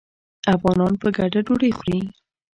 افغانان 0.55 0.93
په 1.01 1.07
ګډه 1.17 1.39
ډوډۍ 1.47 1.71
خوري. 1.77 2.01